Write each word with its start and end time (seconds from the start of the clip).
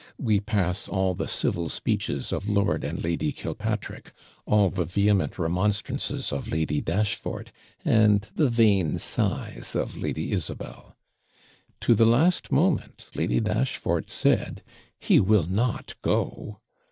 We 0.17 0.39
pass 0.39 0.87
all 0.87 1.13
the 1.13 1.27
civil 1.27 1.69
speeches 1.69 2.33
of 2.33 2.49
Lord 2.49 2.83
and 2.83 3.03
Lady 3.03 3.31
Killpatrick; 3.31 4.11
all 4.47 4.71
the 4.71 4.83
vehement 4.83 5.37
remonstrances 5.37 6.31
of 6.31 6.51
Lady 6.51 6.81
Dashfort; 6.81 7.51
and 7.85 8.27
the 8.33 8.49
vain 8.49 8.97
sighs 8.97 9.75
of 9.75 9.95
Lady 9.95 10.31
Isabel, 10.31 10.97
To 11.81 11.93
the 11.93 12.05
last 12.05 12.51
moment 12.51 13.09
Lady 13.13 13.39
Dashfort 13.39 14.09
said 14.09 14.63
'He 14.97 15.19
will 15.19 15.43
not 15.45 15.93
go.' 16.01 16.57